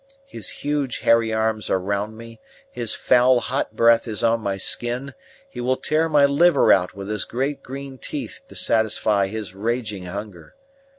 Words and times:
His 0.25 0.49
huge, 0.49 1.01
hairy 1.01 1.31
arms 1.31 1.69
are 1.69 1.77
round 1.79 2.17
me; 2.17 2.39
his 2.71 2.95
foul, 2.95 3.39
hot 3.39 3.75
breath 3.75 4.07
is 4.07 4.23
on 4.23 4.39
my 4.41 4.57
skin; 4.57 5.13
he 5.47 5.61
will 5.61 5.77
tear 5.77 6.09
my 6.09 6.25
liver 6.25 6.73
out 6.73 6.95
with 6.95 7.07
his 7.07 7.23
great 7.23 7.61
green 7.61 7.99
teeth 7.99 8.41
to 8.47 8.55
satisfy 8.55 9.27
his 9.27 9.53
raging 9.53 10.05
hunger. 10.05 10.55